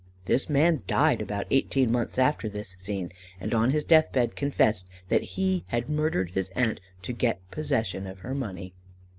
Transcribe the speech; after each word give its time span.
This 0.25 0.49
man 0.49 0.81
died 0.87 1.21
about 1.21 1.45
eighteen 1.51 1.91
months 1.91 2.17
after 2.17 2.49
this 2.49 2.75
scene, 2.79 3.11
and, 3.39 3.53
on 3.53 3.69
his 3.69 3.85
death 3.85 4.11
bed, 4.11 4.35
confessed 4.35 4.87
that 5.09 5.21
he 5.37 5.63
had 5.67 5.91
murdered 5.91 6.31
his 6.31 6.49
aunt 6.55 6.79
to 7.03 7.13
get 7.13 7.51
possession 7.51 8.07
of 8.07 8.21
her 8.21 8.33
money." 8.33 8.73